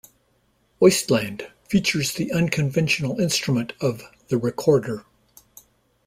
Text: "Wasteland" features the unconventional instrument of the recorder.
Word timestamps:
"Wasteland" 0.79 1.51
features 1.69 2.15
the 2.15 2.31
unconventional 2.31 3.19
instrument 3.19 3.73
of 3.79 4.01
the 4.29 4.37
recorder. 4.39 5.05